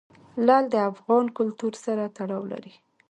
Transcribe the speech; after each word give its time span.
لعل 0.45 0.65
د 0.73 0.75
افغان 0.91 1.25
کلتور 1.37 1.73
سره 1.85 2.03
تړاو 2.17 2.43
لري. 2.51 2.73